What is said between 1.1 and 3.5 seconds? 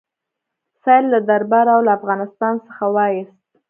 له درباره او له افغانستان څخه وایست.